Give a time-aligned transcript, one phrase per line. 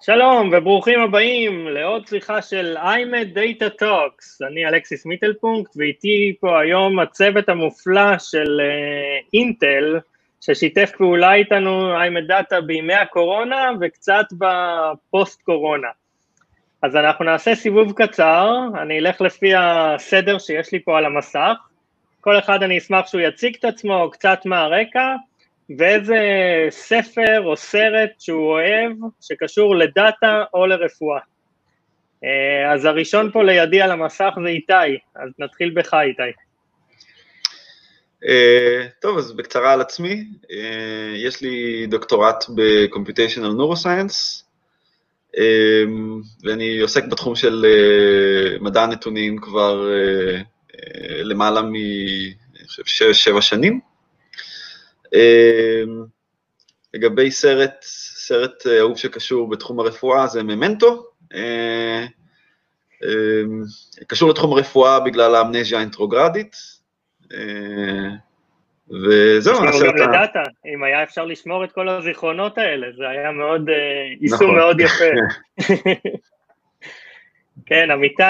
[0.00, 4.46] שלום וברוכים הבאים לעוד שיחה של iMed Data Talks.
[4.46, 8.60] אני אלכסיס מיטלפונקט ואיתי פה היום הצוות המופלא של
[9.34, 10.00] אינטל, uh,
[10.40, 15.88] ששיתף פעולה איתנו iMed Data בימי הקורונה וקצת בפוסט קורונה.
[16.82, 18.50] אז אנחנו נעשה סיבוב קצר,
[18.82, 21.54] אני אלך לפי הסדר שיש לי פה על המסך.
[22.20, 25.14] כל אחד אני אשמח שהוא יציג את עצמו, קצת מהרקע,
[25.78, 26.18] ואיזה
[26.70, 31.20] ספר או סרט שהוא אוהב שקשור לדאטה או לרפואה.
[32.24, 36.22] אה, אז הראשון פה לידי על המסך זה איתי, אז נתחיל בך איתי.
[38.24, 40.48] Uh, טוב, אז בקצרה על עצמי, uh,
[41.16, 44.42] יש לי דוקטורט ב-Computational Neuroscience,
[45.36, 45.38] uh,
[46.44, 49.90] ואני עוסק בתחום של uh, מדע הנתונים כבר
[51.22, 51.74] למעלה מ...
[51.74, 53.80] אני חושב, שש-שבע שנים.
[55.14, 56.04] אמ,
[56.94, 62.06] לגבי סרט, סרט אה, אהוב שקשור בתחום הרפואה זה ממנטו, אה,
[63.04, 63.62] אמ,
[64.06, 66.56] קשור לתחום הרפואה בגלל האמנזיה האינטרוגרדית,
[67.32, 68.08] אה,
[68.90, 69.98] וזהו, נעשה אותה.
[69.98, 70.42] גם לדאטה,
[70.74, 73.68] אם היה אפשר לשמור את כל הזיכרונות האלה, זה היה מאוד,
[74.20, 74.54] יישום נכון.
[74.54, 75.04] מאוד יפה.
[77.66, 78.22] כן, אמיתי,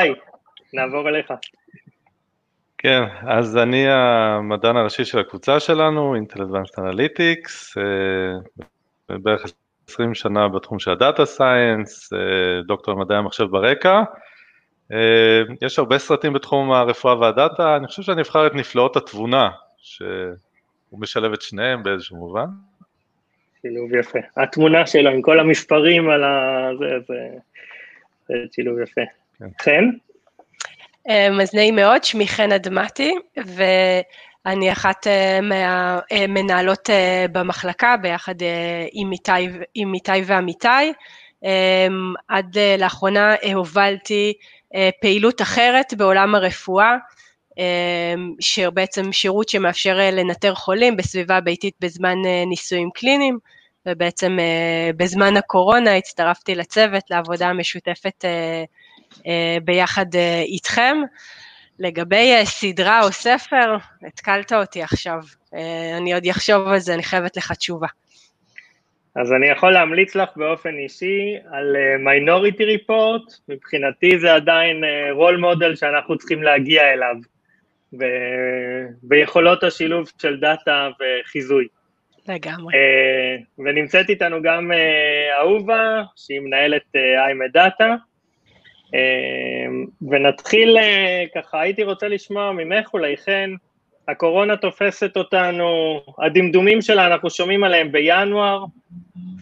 [0.73, 1.33] נעבור אליך.
[2.87, 7.81] כן, אז אני המדען הראשי של הקבוצה שלנו, Intel Advanced Analytics,
[9.11, 9.45] אה, בערך
[9.89, 12.19] 20 שנה בתחום של הדאטה סיינס, אה,
[12.67, 14.03] דוקטור למדעי המחשב ברקע.
[14.93, 21.01] אה, יש הרבה סרטים בתחום הרפואה והדאטה, אני חושב שאני אבחר את נפלאות התבונה, שהוא
[21.01, 22.47] משלב את שניהם באיזשהו מובן.
[23.63, 24.19] שילוב יפה.
[24.37, 26.69] התמונה שלו עם כל המספרים על ה...
[26.79, 27.15] זה, זה,
[28.29, 29.01] זה שילוב יפה.
[29.39, 29.49] כן?
[29.59, 29.85] כן?
[31.09, 38.87] אמ, אז נעים מאוד, שמי חן אדמתי, ואני אחת אה, מהמנהלות אה, במחלקה, ביחד אה,
[38.93, 40.93] עם איתי, עם איתי ועמיתי.
[42.29, 44.33] עד לאחרונה הובלתי
[45.01, 46.97] פעילות אחרת בעולם הרפואה,
[48.41, 52.17] שבעצם שירות שמאפשר לנטר חולים בסביבה ביתית בזמן
[52.47, 53.39] ניסויים קליניים,
[53.87, 54.39] ובעצם
[54.97, 58.65] בזמן הקורונה הצטרפתי לצוות לעבודה המשותפת אה,
[59.65, 60.97] ביחד אה, איתכם.
[61.79, 65.19] לגבי אה, סדרה או ספר, התקלת אותי עכשיו,
[65.99, 67.87] אני עוד אחשוב על זה, אני חייבת לך תשובה.
[69.17, 75.77] אז אני יכול להמליץ לך באופן אישי על מיינוריטי ריפורט, מבחינתי זה עדיין רול מודל
[75.77, 77.17] שאנחנו צריכים להגיע אליו,
[77.99, 78.05] ב,
[79.03, 81.67] ביכולות השילוב של דאטה וחיזוי.
[82.29, 82.75] לגמרי.
[83.59, 84.71] ונמצאת איתנו גם
[85.39, 86.97] אהובה, שהיא מנהלת
[87.27, 87.95] איימד דאטה,
[90.11, 93.55] ונתחיל אה, ככה, הייתי רוצה לשמוע ממך אולי חן,
[94.09, 98.65] הקורונה תופסת אותנו, הדמדומים שלה, אנחנו שומעים עליהם בינואר,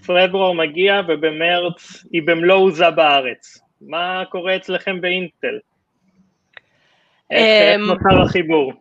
[0.06, 3.58] פברואר מגיע ובמרץ היא במלוא עוזה בארץ.
[3.80, 5.58] מה קורה אצלכם באינטל?
[7.30, 8.72] איך אמ, נוצר החיבור?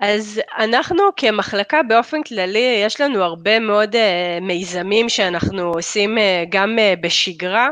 [0.00, 3.98] אז אנחנו כמחלקה באופן כללי, יש לנו הרבה מאוד uh,
[4.40, 7.68] מיזמים שאנחנו עושים uh, גם בשגרה.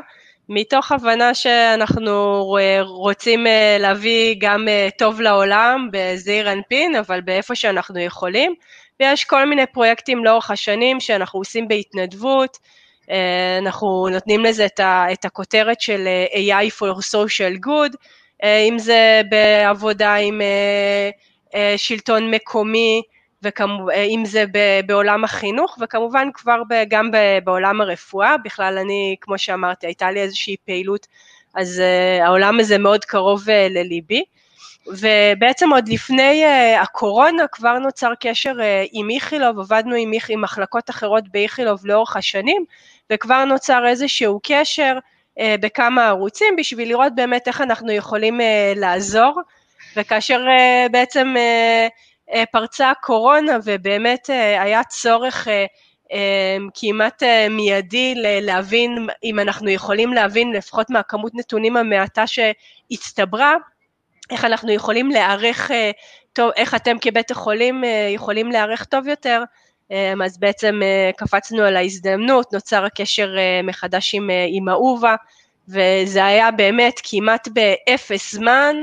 [0.48, 2.44] מתוך הבנה שאנחנו
[2.84, 8.54] רוצים אה, להביא גם אה, טוב לעולם בזעיר אנפין, אבל באיפה שאנחנו יכולים,
[9.00, 12.58] ויש כל מיני פרויקטים לאורך השנים שאנחנו עושים בהתנדבות,
[13.10, 14.66] אה, אנחנו נותנים לזה
[15.12, 17.96] את הכותרת של AI for social good,
[18.68, 20.40] אם זה בעבודה עם
[21.76, 23.02] שלטון מקומי,
[23.42, 24.44] ואם זה
[24.86, 27.10] בעולם החינוך, וכמובן כבר גם
[27.44, 31.06] בעולם הרפואה, בכלל אני, כמו שאמרתי, הייתה לי איזושהי פעילות,
[31.54, 34.24] אז uh, העולם הזה מאוד קרוב uh, לליבי.
[34.86, 40.90] ובעצם עוד לפני uh, הקורונה כבר נוצר קשר uh, עם איכילוב, עבדנו עם, עם מחלקות
[40.90, 42.64] אחרות באיכילוב לאורך השנים,
[43.12, 44.98] וכבר נוצר איזשהו קשר
[45.38, 49.40] uh, בכמה ערוצים בשביל לראות באמת איך אנחנו יכולים uh, לעזור,
[49.96, 51.88] וכאשר uh, בעצם uh, אה,
[52.50, 55.66] פרצה הקורונה ובאמת אה, היה צורך אה,
[56.74, 63.54] כמעט מיידי להבין אם אנחנו יכולים להבין לפחות מהכמות נתונים המעטה שהצטברה,
[64.30, 65.70] איך אנחנו יכולים להיערך
[66.32, 67.84] טוב, איך אתם כבית החולים
[68.14, 69.42] יכולים להיערך טוב יותר,
[70.24, 70.80] אז בעצם
[71.16, 73.34] קפצנו על ההזדמנות, נוצר הקשר
[73.64, 75.14] מחדש עם, עם אהובה,
[75.68, 78.76] וזה היה באמת כמעט באפס זמן,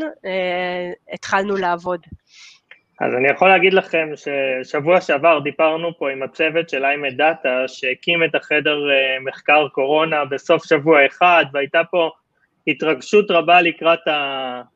[1.14, 2.00] התחלנו לעבוד.
[3.02, 8.24] אז אני יכול להגיד לכם ששבוע שעבר דיברנו פה עם הצוות של איימד דאטה שהקים
[8.24, 12.10] את החדר אה, מחקר קורונה בסוף שבוע אחד והייתה פה
[12.68, 14.00] התרגשות רבה לקראת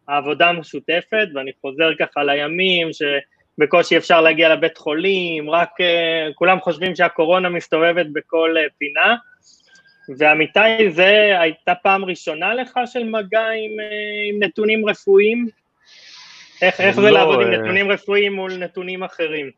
[0.07, 6.95] העבודה המשותפת ואני חוזר ככה לימים שבקושי אפשר להגיע לבית חולים, רק אה, כולם חושבים
[6.95, 9.15] שהקורונה מסתובבת בכל אה, פינה
[10.17, 13.71] ואמיתי, זה הייתה פעם ראשונה לך של מגע עם,
[14.29, 15.60] עם נתונים רפואיים?
[16.61, 19.51] איך, איך זה לא, לעבוד עם אה, נתונים רפואיים מול נתונים אחרים?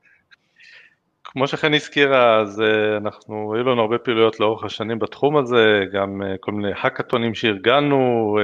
[1.24, 6.22] כמו שחן הזכירה, אז אה, אנחנו, היו לנו הרבה פעילויות לאורך השנים בתחום הזה, גם
[6.22, 8.38] אה, כל מיני האקתונים שארגנו,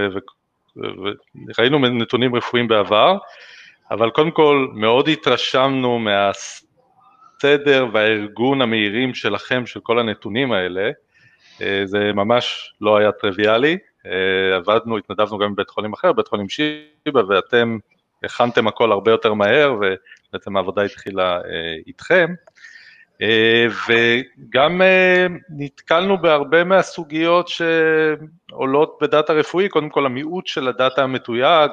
[1.48, 3.18] וראינו נתונים רפואיים בעבר,
[3.92, 10.90] אבל קודם כל מאוד התרשמנו מהסדר והארגון המהירים שלכם, של כל הנתונים האלה,
[11.84, 13.78] זה ממש לא היה טריוויאלי,
[14.56, 17.78] עבדנו, התנדבנו גם בבית חולים אחר, בית חולים שיבא, ואתם
[18.24, 21.42] הכנתם הכל הרבה יותר מהר, ובעצם העבודה התחילה
[21.88, 22.34] איתכם.
[23.22, 31.72] אה, וגם אה, נתקלנו בהרבה מהסוגיות שעולות בדאטה רפואי, קודם כל המיעוט של הדאטה המתויג,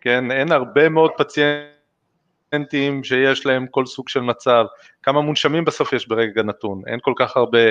[0.00, 1.71] כן, אין הרבה מאוד פציינטים
[3.02, 4.64] שיש להם כל סוג של מצב,
[5.02, 7.66] כמה מונשמים בסוף יש ברגע נתון, אין כל כך הרבה,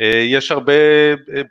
[0.00, 0.72] אה, יש הרבה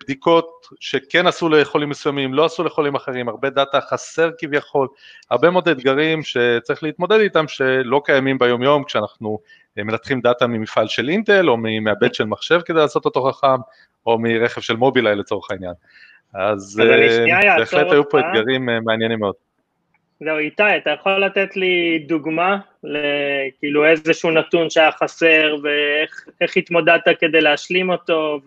[0.03, 4.87] בדיקות שכן עשו לחולים מסוימים, לא עשו לחולים אחרים, הרבה דאטה חסר כביכול,
[5.31, 9.39] הרבה מאוד אתגרים שצריך להתמודד איתם שלא קיימים ביום יום כשאנחנו
[9.77, 13.61] מנתחים דאטה ממפעל של אינטל או ממעבד של מחשב כדי לעשות אותו חכם,
[14.05, 15.73] או מרכב של מובילאיי לצורך העניין.
[16.33, 19.48] אז אה, בהחלט היו פה אתגרים אה, מעניינים מאוד.
[20.23, 27.41] זהו, איתי, אתה יכול לתת לי דוגמה לכאילו איזשהו נתון שהיה חסר ואיך התמודדת כדי
[27.41, 28.39] להשלים אותו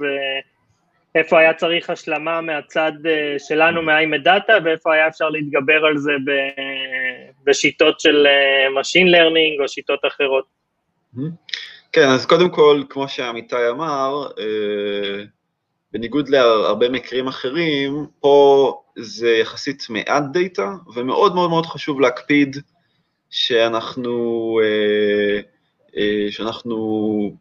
[1.14, 6.12] ואיפה היה צריך השלמה מהצד אה, שלנו מהאיימד דאטה ואיפה היה אפשר להתגבר על זה
[7.44, 8.26] בשיטות של
[8.80, 10.44] Machine Learning או שיטות אחרות.
[11.92, 15.24] כן, אז קודם כל, כמו שעמיתי אמר, אה,
[15.92, 22.56] בניגוד להרבה מקרים אחרים, פה זה יחסית מעט דאטה, ומאוד מאוד מאוד חשוב להקפיד
[23.30, 25.40] שאנחנו, אה,
[25.96, 27.36] אה, שאנחנו,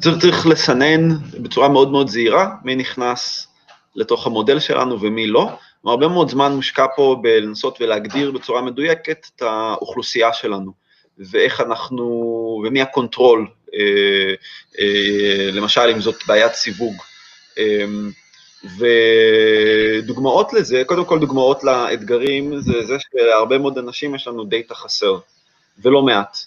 [0.00, 1.08] צריך, צריך לסנן
[1.42, 3.48] בצורה מאוד מאוד זהירה מי נכנס
[3.96, 5.48] לתוך המודל שלנו ומי לא.
[5.84, 10.72] הרבה מאוד זמן מושקע פה בלנסות ולהגדיר בצורה מדויקת את האוכלוסייה שלנו.
[11.18, 12.04] ואיך אנחנו,
[12.64, 14.34] ומי ה control, אה,
[14.80, 16.94] אה, למשל אם זאת בעיית סיווג.
[18.64, 25.18] ודוגמאות לזה, קודם כל דוגמאות לאתגרים, זה זה שהרבה מאוד אנשים יש לנו דאטה חסר,
[25.82, 26.38] ולא מעט,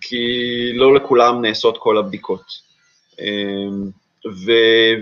[0.00, 0.26] כי
[0.74, 2.44] לא לכולם נעשות כל הבדיקות.
[4.26, 4.52] ו,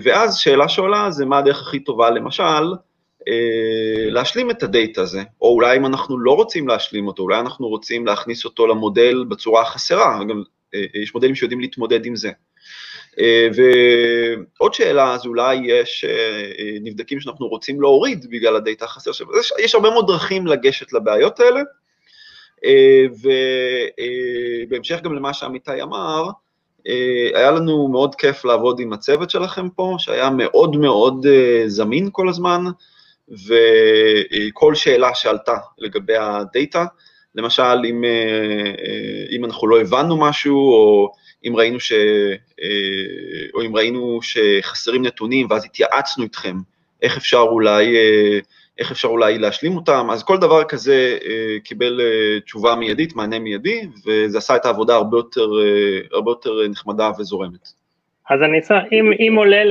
[0.03, 2.73] ואז שאלה שעולה זה מה הדרך הכי טובה, למשל,
[3.27, 7.67] אה, להשלים את הדאטה הזה, או אולי אם אנחנו לא רוצים להשלים אותו, אולי אנחנו
[7.67, 10.43] רוצים להכניס אותו למודל בצורה החסרה, גם
[10.75, 12.31] אה, יש מודלים שיודעים להתמודד עם זה.
[13.19, 16.05] אה, ועוד שאלה, אז אולי יש
[16.81, 21.61] נבדקים שאנחנו רוצים להוריד בגלל הדאטה החסר, יש, יש הרבה מאוד דרכים לגשת לבעיות האלה,
[24.69, 26.29] ובהמשך גם למה שעמיתי אמר,
[27.35, 31.25] היה לנו מאוד כיף לעבוד עם הצוות שלכם פה, שהיה מאוד מאוד
[31.67, 32.63] זמין כל הזמן,
[33.29, 36.85] וכל שאלה שעלתה לגבי הדאטה,
[37.35, 38.73] למשל אם, אה,
[39.31, 41.11] אם אנחנו לא הבנו משהו, או
[41.47, 41.93] אם ראינו, ש,
[43.77, 46.55] אה, ראינו שחסרים נתונים ואז התייעצנו איתכם,
[47.01, 48.39] איך אפשר אולי, אה,
[48.79, 51.17] איך אפשר אולי להשלים אותם, אז כל דבר כזה
[51.63, 52.01] קיבל
[52.45, 55.47] תשובה מיידית, מענה מיידי, וזה עשה את העבודה הרבה יותר,
[56.11, 57.67] הרבה יותר נחמדה וזורמת.
[58.29, 59.63] אז אני צריך, אם, אם עולה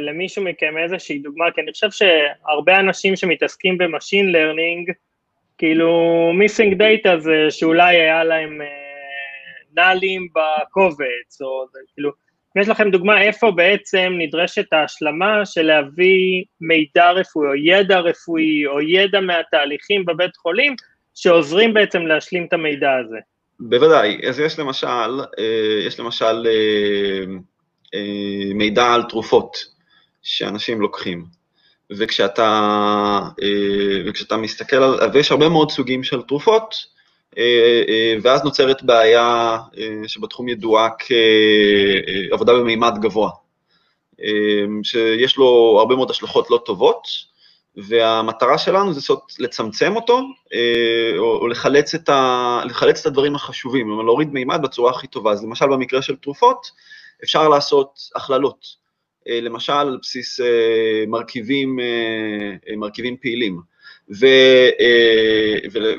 [0.00, 4.90] למישהו מכם איזושהי דוגמה, כי אני חושב שהרבה אנשים שמתעסקים ב machine learning,
[5.58, 8.66] כאילו מיסינג דאטה זה שאולי היה להם אה,
[9.76, 12.10] נאלים בקובץ, או כאילו,
[12.56, 18.80] יש לכם דוגמה איפה בעצם נדרשת ההשלמה של להביא מידע רפואי, או ידע רפואי, או
[18.80, 20.74] ידע מהתהליכים בבית חולים,
[21.14, 23.18] שעוזרים בעצם להשלים את המידע הזה.
[23.60, 27.24] בוודאי, אז יש למשל, אה, יש למשל אה,
[27.94, 29.56] אה, מידע על תרופות
[30.22, 31.24] שאנשים לוקחים.
[31.98, 33.20] וכשאתה,
[34.06, 36.74] וכשאתה מסתכל על, ויש הרבה מאוד סוגים של תרופות,
[38.22, 39.58] ואז נוצרת בעיה
[40.06, 40.88] שבתחום ידועה
[42.30, 43.30] כעבודה במימד גבוה,
[44.82, 47.02] שיש לו הרבה מאוד השלכות לא טובות,
[47.76, 50.20] והמטרה שלנו זה לצמצם אותו,
[51.18, 55.32] או לחלץ את, ה, לחלץ את הדברים החשובים, כלומר להוריד מימד בצורה הכי טובה.
[55.32, 56.66] אז למשל במקרה של תרופות,
[57.24, 58.66] אפשר לעשות הכללות,
[59.28, 63.71] אה, למשל על בסיס אה, מרכיבים, אה, מרכיבים פעילים.
[64.10, 64.26] ו,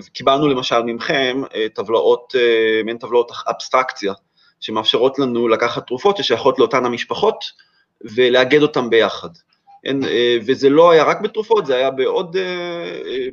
[0.06, 1.42] וקיבלנו למשל מכם
[1.74, 2.36] טבלאות,
[2.86, 4.14] מעין טבלאות אבסטרקציה,
[4.60, 7.44] שמאפשרות לנו לקחת תרופות ששייכות לאותן המשפחות
[8.02, 9.30] ולאגד אותן ביחד.
[9.84, 10.04] אין,
[10.46, 12.38] וזה לא היה רק בתרופות, זה היה בעוד,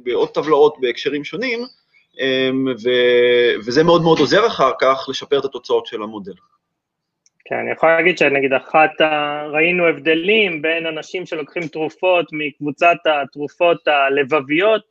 [0.02, 1.64] בעוד טבלאות בהקשרים שונים,
[2.84, 2.90] ו,
[3.66, 6.32] וזה מאוד מאוד עוזר אחר כך לשפר את התוצאות של המודל.
[7.50, 9.42] כן, אני יכול להגיד שנגיד אחת, ה...
[9.52, 14.84] ראינו הבדלים בין אנשים שלוקחים תרופות מקבוצת התרופות הלבביות,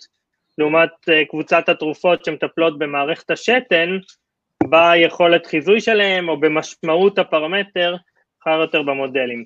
[0.58, 3.98] לעומת אה, קבוצת התרופות שמטפלות במערכת השתן,
[4.64, 7.96] ביכולת חיזוי שלהם או במשמעות הפרמטר,
[8.42, 9.46] אחר יותר במודלים.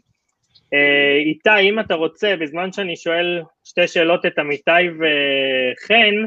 [0.73, 6.25] אה, איתי, אם אתה רוצה, בזמן שאני שואל שתי שאלות את עמיתי וחן,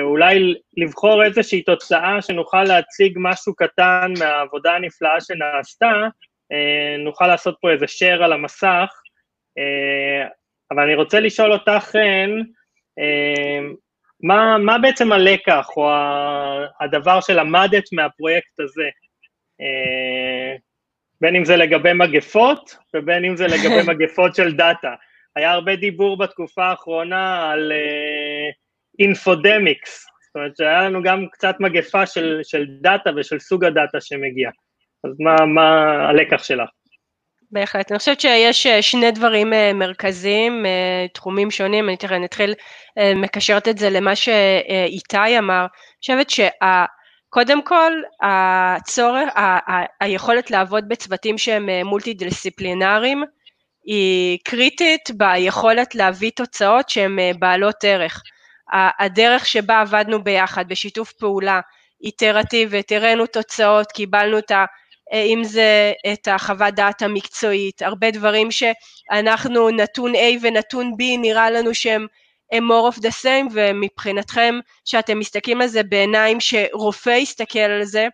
[0.00, 5.92] אולי לבחור איזושהי תוצאה שנוכל להציג משהו קטן מהעבודה הנפלאה שנעשתה,
[6.52, 9.00] אה, נוכל לעשות פה איזה share על המסך,
[10.70, 12.30] אבל אני רוצה לשאול אותך, חן,
[14.22, 15.90] מה, מה בעצם הלקח או
[16.80, 18.88] הדבר שלמדת מהפרויקט הזה?
[21.20, 24.94] בין אם זה לגבי מגפות ובין אם זה לגבי מגפות של דאטה.
[25.36, 27.72] היה הרבה דיבור בתקופה האחרונה על
[28.98, 34.50] infodemics, זאת אומרת שהיה לנו גם קצת מגפה של, של דאטה ושל סוג הדאטה שמגיע.
[35.04, 36.68] אז מה, מה הלקח שלך?
[37.50, 37.92] בהחלט.
[37.92, 42.54] אני חושבת שיש אה, שני דברים אה, מרכזיים, אה, תחומים שונים, אני תראה, נתחיל,
[43.16, 45.60] מקשרת את זה למה שאיתי אמר.
[45.60, 45.68] אני
[46.00, 46.84] חושבת שה...
[47.28, 49.28] קודם כל, הצורך,
[50.00, 53.24] היכולת לעבוד בצוותים שהם מולטי דיסציפלינריים
[53.84, 58.22] היא קריטית ביכולת להביא תוצאות שהן בעלות ערך.
[58.72, 61.60] הדרך שבה עבדנו ביחד, בשיתוף פעולה
[62.04, 64.64] איטרטיבית, הראינו תוצאות, קיבלנו את ה...
[65.14, 71.74] אם זה את החוות דעת המקצועית, הרבה דברים שאנחנו נתון A ונתון B נראה לנו
[71.74, 72.06] שהם
[72.52, 74.54] הם more of the same ומבחינתכם
[74.84, 78.08] שאתם מסתכלים על זה בעיניים שרופא יסתכל על זה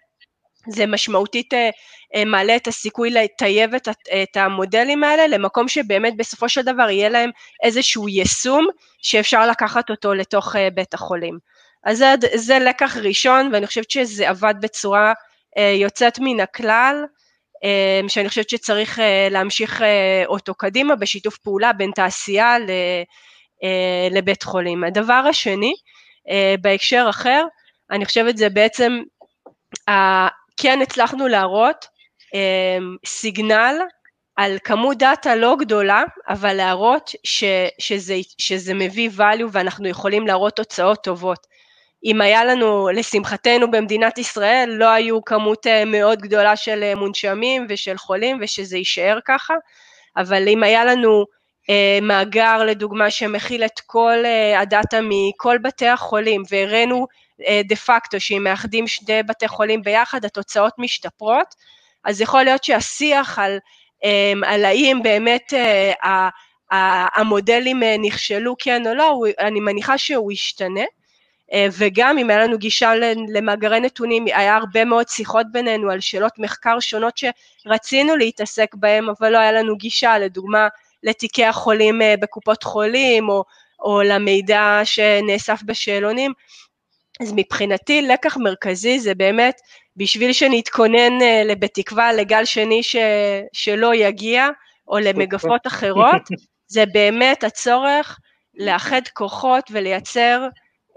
[0.69, 1.71] זה משמעותית אה,
[2.15, 3.89] אה, מעלה את הסיכוי לטייב את,
[4.23, 7.31] את המודלים האלה למקום שבאמת בסופו של דבר יהיה להם
[7.63, 8.67] איזשהו יישום
[9.03, 11.39] שאפשר לקחת אותו לתוך אה, בית החולים.
[11.85, 15.13] אז זה, זה לקח ראשון ואני חושבת שזה עבד בצורה
[15.77, 17.05] יוצאת מן הכלל,
[18.09, 19.01] שאני חושבת שצריך
[19.31, 19.83] להמשיך
[20.27, 22.57] אותו קדימה בשיתוף פעולה בין תעשייה
[24.11, 24.85] לבית חולים.
[24.85, 25.75] הדבר השני,
[26.61, 27.45] בהקשר אחר,
[27.91, 29.01] אני חושבת זה בעצם
[30.57, 31.87] כן הצלחנו להראות
[32.35, 33.77] אמ, סיגנל
[34.37, 37.45] על כמות דאטה לא גדולה, אבל להראות ש,
[37.79, 41.47] שזה, שזה מביא value ואנחנו יכולים להראות תוצאות טובות.
[42.05, 47.67] אם היה לנו, לשמחתנו במדינת ישראל, לא היו כמות אה, מאוד גדולה של אה, מונשמים
[47.69, 49.55] ושל חולים ושזה יישאר ככה,
[50.17, 51.25] אבל אם היה לנו
[51.71, 57.07] אה, מאגר לדוגמה שמכיל את כל אה, הדאטה מכל בתי החולים והראינו
[57.65, 61.55] דה פקטו שאם מאחדים שני בתי חולים ביחד התוצאות משתפרות,
[62.05, 63.59] אז יכול להיות שהשיח על,
[64.45, 65.53] על האם באמת
[67.17, 70.85] המודלים נכשלו כן או לא, אני מניחה שהוא ישתנה.
[71.79, 72.93] וגם אם היה לנו גישה
[73.35, 79.33] למאגרי נתונים, היה הרבה מאוד שיחות בינינו על שאלות מחקר שונות שרצינו להתעסק בהן, אבל
[79.33, 80.69] לא היה לנו גישה, לדוגמה
[81.03, 83.45] לתיקי החולים אה, בקופות חולים, או,
[83.81, 86.33] או למידע שנאסף בשאלונים.
[87.23, 89.55] אז מבחינתי לקח מרכזי זה באמת
[89.97, 92.97] בשביל שנתכונן אה, בתקווה לגל שני ש,
[93.53, 94.49] שלא יגיע,
[94.89, 96.23] או למגפות אחרות,
[96.75, 98.19] זה באמת הצורך
[98.55, 100.49] לאחד כוחות ולייצר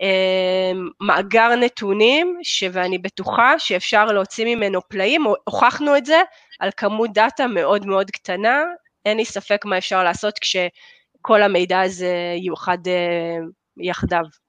[0.02, 6.22] אה, מאגר נתונים, ש, ואני בטוחה שאפשר להוציא ממנו פלאים, הוכחנו את זה
[6.60, 8.64] על כמות דאטה מאוד מאוד קטנה,
[9.06, 13.38] אין לי ספק מה אפשר לעשות כשכל המידע הזה יאוחד אה,
[13.78, 14.45] יחדיו.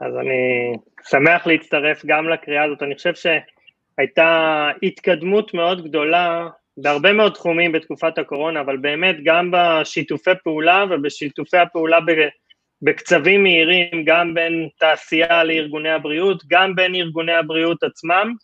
[0.00, 0.72] אז אני
[1.08, 8.18] שמח להצטרף גם לקריאה הזאת, אני חושב שהייתה התקדמות מאוד גדולה בהרבה מאוד תחומים בתקופת
[8.18, 11.98] הקורונה, אבל באמת גם בשיתופי פעולה ובשיתופי הפעולה
[12.82, 18.34] בקצבים מהירים, גם בין תעשייה לארגוני הבריאות, גם בין ארגוני הבריאות עצמם.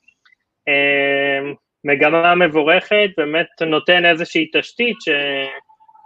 [0.68, 1.52] אה,
[1.84, 5.08] מגמה מבורכת, באמת נותן איזושהי תשתית ש...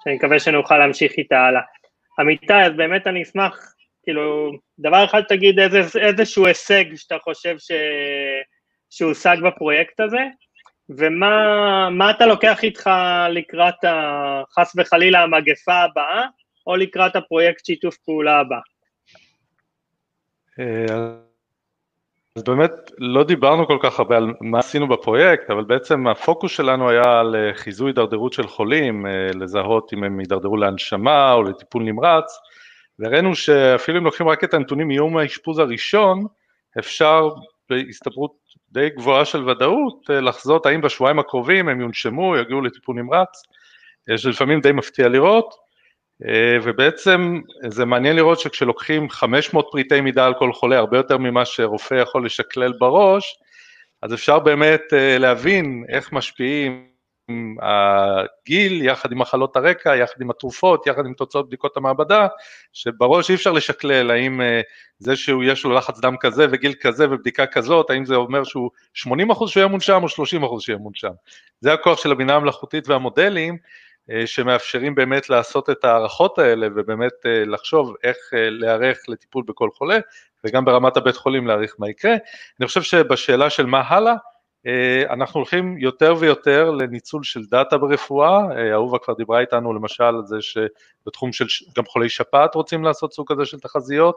[0.04, 1.62] שאני מקווה שנוכל להמשיך איתה הלאה.
[2.20, 7.70] אמיתי, אז באמת אני אשמח, כאילו, דבר אחד תגיד איזה, איזשהו הישג שאתה חושב ש...
[8.90, 10.20] שהושג בפרויקט הזה,
[10.88, 12.90] ומה אתה לוקח איתך
[13.30, 14.42] לקראת, ה...
[14.58, 16.26] חס וחלילה, המגפה הבאה,
[16.66, 18.58] או לקראת הפרויקט שיתוף פעולה הבא?
[20.58, 21.14] אה,
[22.36, 26.90] אז באמת לא דיברנו כל כך הרבה על מה עשינו בפרויקט, אבל בעצם הפוקוס שלנו
[26.90, 31.82] היה על אה, חיזוי הידרדרות של חולים, אה, לזהות אם הם הידרדרו להנשמה או לטיפול
[31.82, 32.38] נמרץ,
[33.02, 36.26] והראינו שאפילו אם לוקחים רק את הנתונים מיום האשפוז הראשון,
[36.78, 37.28] אפשר
[37.70, 38.32] בהסתברות
[38.68, 43.42] די גבוהה של ודאות אה, לחזות האם בשבועיים הקרובים הם יונשמו, יגיעו לטיפול נמרץ,
[44.16, 45.54] שלפעמים די מפתיע לראות,
[46.26, 51.44] אה, ובעצם זה מעניין לראות שכשלוקחים 500 פריטי מידע על כל חולה, הרבה יותר ממה
[51.44, 53.34] שרופא יכול לשקלל בראש,
[54.02, 54.82] אז אפשר באמת
[55.18, 56.91] להבין איך משפיעים
[57.62, 62.26] הגיל, יחד עם מחלות הרקע, יחד עם התרופות, יחד עם תוצאות בדיקות המעבדה,
[62.72, 64.40] שבראש אי אפשר לשקלל האם
[64.98, 69.46] זה שיש לו לחץ דם כזה וגיל כזה ובדיקה כזאת, האם זה אומר שהוא 80%
[69.46, 71.12] שיהיה מונשם או 30% שיהיה מונשם.
[71.60, 73.56] זה הכוח של הבינה המלאכותית והמודלים,
[74.26, 79.98] שמאפשרים באמת לעשות את ההערכות האלה ובאמת לחשוב איך להיערך לטיפול בכל חולה,
[80.44, 82.14] וגם ברמת הבית חולים להעריך מה יקרה.
[82.60, 84.14] אני חושב שבשאלה של מה הלאה,
[85.10, 88.38] אנחנו הולכים יותר ויותר לניצול של דאטה ברפואה,
[88.72, 93.32] אהובה כבר דיברה איתנו למשל על זה שבתחום של גם חולי שפעת רוצים לעשות סוג
[93.32, 94.16] כזה של תחזיות,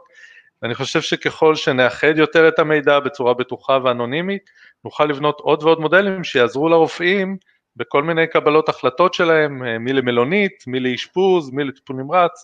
[0.62, 4.50] ואני חושב שככל שנאחד יותר את המידע בצורה בטוחה ואנונימית,
[4.84, 7.36] נוכל לבנות עוד ועוד מודלים שיעזרו לרופאים
[7.76, 12.42] בכל מיני קבלות החלטות שלהם, מי למלונית, מי לאשפוז, מי לטיפול נמרץ,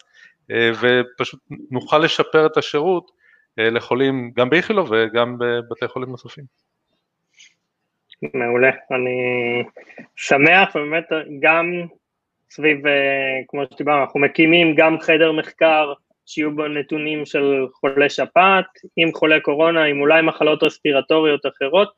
[0.80, 1.40] ופשוט
[1.70, 3.10] נוכל לשפר את השירות
[3.58, 6.71] לחולים גם באיכילוב וגם בבתי חולים נוספים.
[8.34, 9.18] מעולה, אני
[10.16, 11.04] שמח ובאמת
[11.40, 11.82] גם
[12.50, 12.78] סביב,
[13.48, 15.92] כמו שדיברנו, אנחנו מקימים גם חדר מחקר
[16.26, 18.64] שיהיו בו נתונים של חולי שפעת,
[18.96, 21.92] עם חולי קורונה, עם אולי מחלות רספירטוריות אחרות,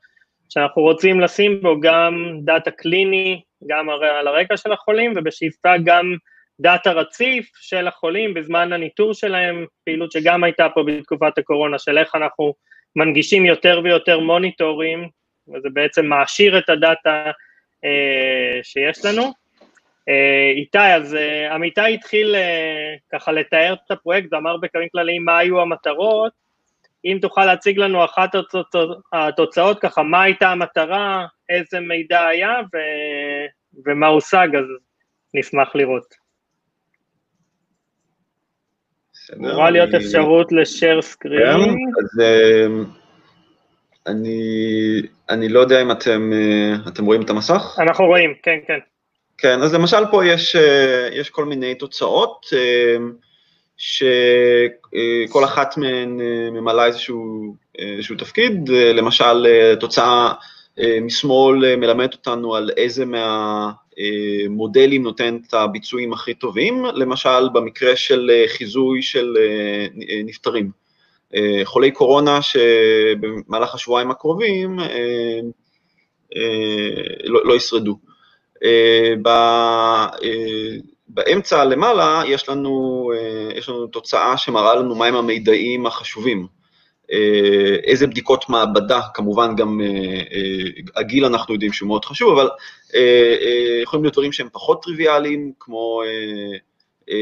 [0.49, 6.15] שאנחנו רוצים לשים בו גם דאטה קליני, גם על הרקע של החולים, ובשאיפה גם
[6.59, 12.15] דאטה רציף של החולים בזמן הניטור שלהם, פעילות שגם הייתה פה בתקופת הקורונה, של איך
[12.15, 12.53] אנחנו
[12.95, 15.09] מנגישים יותר ויותר מוניטורים,
[15.47, 17.31] וזה בעצם מעשיר את הדאטה
[17.85, 19.23] אה, שיש לנו.
[20.09, 22.35] אה, איתי, אז אה, עם איתי התחיל
[23.11, 26.45] ככה לתאר את הפרויקט ואמר בקווים כלליים מה היו המטרות,
[27.05, 28.29] אם תוכל להציג לנו אחת
[29.13, 32.77] התוצאות, ככה, מה הייתה המטרה, איזה מידע היה ו...
[33.85, 34.65] ומה הושג, אז
[35.33, 36.25] נשמח לראות.
[39.37, 40.51] אמורה להיות אפשרות.
[41.19, 41.69] כן,
[42.03, 42.21] אז
[44.07, 46.31] אני, אני לא יודע אם אתם,
[46.87, 47.75] אתם רואים את המסך?
[47.79, 48.79] אנחנו רואים, כן, כן.
[49.37, 50.55] כן, אז למשל פה יש,
[51.11, 52.45] יש כל מיני תוצאות,
[53.77, 56.19] שכל אחת מהן
[56.51, 59.45] ממלאה איזשהו, איזשהו תפקיד, למשל
[59.79, 60.33] תוצאה
[61.01, 63.05] משמאל מלמדת אותנו על איזה
[64.47, 69.37] מהמודלים נותן את הביצועים הכי טובים, למשל במקרה של חיזוי של
[70.25, 70.84] נפטרים.
[71.63, 74.79] חולי קורונה שבמהלך השבועיים הקרובים
[77.25, 77.97] לא, לא ישרדו.
[81.07, 83.11] באמצע למעלה יש לנו,
[83.55, 86.47] יש לנו תוצאה שמראה לנו מהם המידעים החשובים.
[87.83, 89.81] איזה בדיקות מעבדה, כמובן גם
[90.95, 92.49] הגיל אנחנו יודעים שהוא מאוד חשוב, אבל
[93.83, 96.01] יכולים להיות דברים שהם פחות טריוויאליים, כמו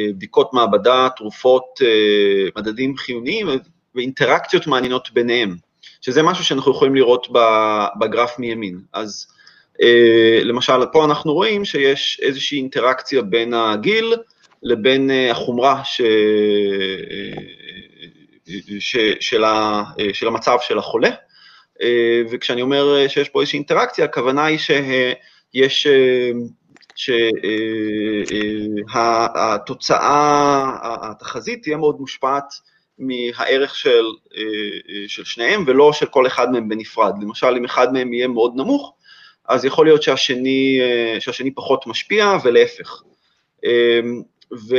[0.10, 1.80] בדיקות מעבדה, תרופות,
[2.58, 3.48] מדדים חיוניים
[3.96, 5.56] ואינטראקציות מעניינות ביניהם,
[6.02, 7.28] שזה משהו שאנחנו יכולים לראות
[8.00, 8.80] בגרף מימין.
[8.94, 9.28] אז
[9.74, 14.14] Uh, למשל, פה אנחנו רואים שיש איזושהי אינטראקציה בין הגיל
[14.64, 16.02] לבין uh, החומרה ש...
[16.02, 16.06] uh,
[18.80, 18.98] ש...
[19.20, 19.84] של, ה...
[20.14, 21.10] של המצב של החולה,
[22.32, 25.88] וכשאני אומר שיש פה איזושהי אינטראקציה, הכוונה היא שיש,
[28.96, 32.54] שהתוצאה, התחזית תהיה מאוד מושפעת
[33.00, 34.06] מהערך של,
[35.08, 37.14] של שניהם ולא של כל אחד מהם בנפרד.
[37.22, 38.94] למשל, אם אחד מהם יהיה מאוד נמוך,
[39.48, 43.04] אז יכול להיות שהשני, אה, שהשני פחות משפיע ולהפך.
[43.64, 44.22] אמ,
[44.70, 44.76] ו,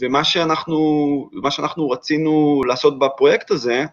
[0.00, 3.84] ומה שאנחנו, שאנחנו רצינו לעשות בפרויקט הזה,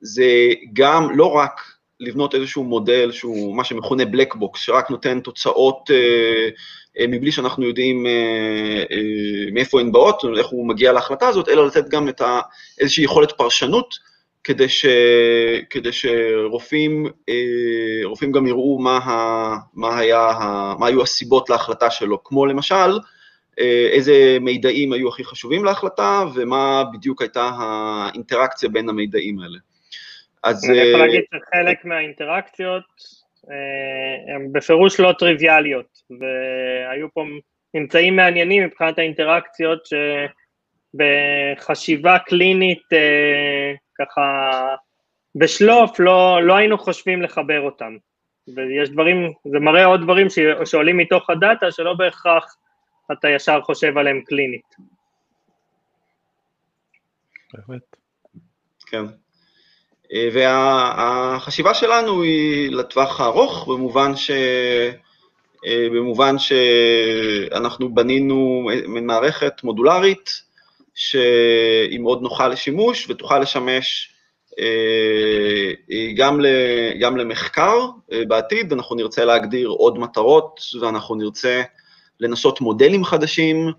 [0.00, 1.60] זה גם לא רק
[2.00, 6.48] לבנות איזשהו מודל שהוא מה שמכונה black box, שרק נותן תוצאות אה, אה,
[6.98, 11.88] מבלי שאנחנו יודעים אה, אה, מאיפה הן באות, איך הוא מגיע להחלטה הזאת, אלא לתת
[11.88, 12.40] גם את ה,
[12.80, 13.94] איזושהי יכולת פרשנות
[14.44, 14.86] כדי, ש,
[15.70, 17.34] כדי שרופאים אה,
[18.04, 20.32] רופאים גם יראו מה, ה, מה, היה,
[20.78, 22.98] מה היו הסיבות להחלטה שלו, כמו למשל,
[23.60, 29.58] אה, איזה מידעים היו הכי חשובים להחלטה ומה בדיוק הייתה האינטראקציה בין המידעים האלה.
[30.42, 30.70] אז...
[30.70, 32.82] אני יכול להגיד שחלק מהאינטראקציות
[34.34, 37.24] הן בפירוש לא טריוויאליות, והיו פה
[37.74, 39.80] ממצאים מעניינים מבחינת האינטראקציות
[40.94, 42.82] שבחשיבה קלינית
[43.98, 44.74] ככה
[45.34, 47.96] בשלוף לא, לא היינו חושבים לחבר אותם.
[48.48, 50.26] ויש דברים, זה מראה עוד דברים
[50.64, 52.56] שעולים מתוך הדאטה שלא בהכרח
[53.12, 54.74] אתה ישר חושב עליהם קלינית.
[57.54, 57.96] באמת.
[58.86, 59.04] כן.
[60.32, 64.30] והחשיבה שלנו היא לטווח הארוך, במובן ש...
[65.66, 70.30] במובן שאנחנו בנינו מערכת מודולרית
[70.94, 74.10] שהיא מאוד נוחה לשימוש ותוכל לשמש
[76.16, 76.40] גם,
[77.00, 77.86] גם למחקר
[78.28, 81.62] בעתיד, אנחנו נרצה להגדיר עוד מטרות ואנחנו נרצה
[82.20, 83.72] לנסות מודלים חדשים,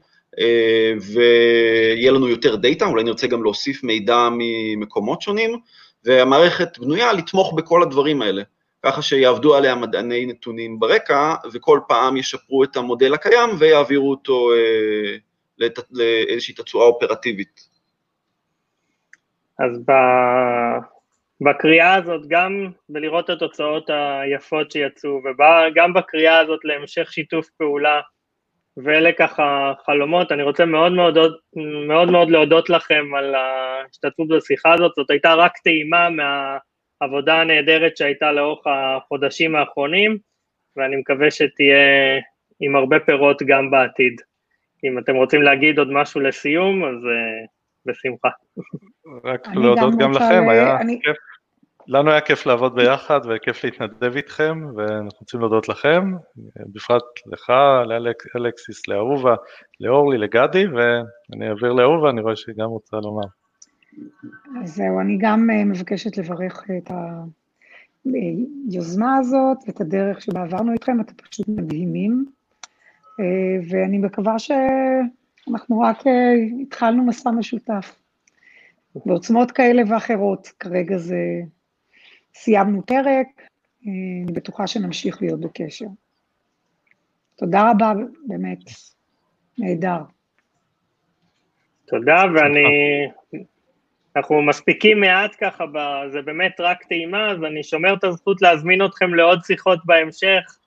[1.02, 5.60] ויהיה לנו יותר דאטה, אולי נרצה גם להוסיף מידע ממקומות שונים,
[6.06, 8.42] והמערכת בנויה לתמוך בכל הדברים האלה,
[8.86, 14.50] ככה שיעבדו עליה מדעני נתונים ברקע, וכל פעם ישפרו את המודל הקיים ויעבירו אותו
[15.92, 17.60] לאיזושהי תצורה אופרטיבית.
[19.60, 19.92] אז ב...
[21.42, 28.02] בקריאה הזאת, גם בלראות את התוצאות היפות שיצאו, וגם בקריאה הזאת להמשך שיתוף פעולה,
[28.78, 31.18] ואלה ככה חלומות, אני רוצה מאוד מאוד,
[31.88, 36.10] מאוד מאוד להודות לכם על ההשתתפות בשיחה הזאת, זאת הייתה רק טעימה
[37.02, 40.18] מהעבודה הנהדרת שהייתה לאורך החודשים האחרונים,
[40.78, 42.20] ואני מקווה שתהיה
[42.60, 44.22] עם הרבה פירות גם בעתיד.
[44.84, 47.48] אם אתם רוצים להגיד עוד משהו לסיום, אז uh,
[47.86, 48.30] בשמחה.
[49.24, 51.00] רק להודות גם, גם לכם, היה אני...
[51.04, 51.18] כיף.
[51.88, 56.12] לנו היה כיף לעבוד ביחד וכיף להתנדב איתכם, ואנחנו רוצים להודות לכם,
[56.74, 57.54] בפרט לך,
[58.36, 59.36] לאלכסיס, לאהובה,
[59.80, 63.28] לאורלי, לגדי, ואני אעביר לאהובה, אני רואה שהיא גם רוצה לומר.
[64.64, 66.92] אז זהו, אני גם אה, מבקשת לברך את
[68.06, 72.26] היוזמה הזאת, את הדרך שבה עברנו איתכם, אתם פשוט מדהימים,
[73.20, 77.96] אה, ואני מקווה שאנחנו רק אה, התחלנו מסע משותף.
[79.06, 81.42] בעוצמות כאלה ואחרות, כרגע זה
[82.34, 83.28] סיימנו פרק,
[83.88, 83.92] אה,
[84.24, 85.86] אני בטוחה שנמשיך להיות בקשר.
[87.36, 87.94] תודה רבה,
[88.28, 88.60] באמת,
[89.58, 90.02] נהדר.
[91.86, 92.64] תודה, ואני...
[94.16, 95.66] אנחנו מספיקים מעט ככה,
[96.12, 100.58] זה באמת רק טעימה, אז אני שומר את הזכות להזמין אתכם לעוד שיחות בהמשך,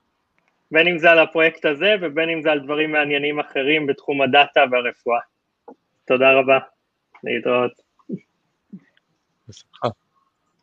[0.71, 4.61] בין אם זה על הפרויקט הזה ובין אם זה על דברים מעניינים אחרים בתחום הדאטה
[4.71, 5.19] והרפואה.
[6.05, 6.59] תודה רבה,
[7.23, 7.71] להתראות.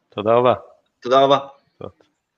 [0.09, 0.55] תודה רבה.
[1.01, 1.39] תודה רבה.